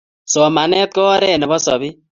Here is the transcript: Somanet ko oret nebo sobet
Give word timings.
Somanet 0.31 0.89
ko 0.95 1.01
oret 1.15 1.37
nebo 1.39 1.55
sobet 1.65 1.95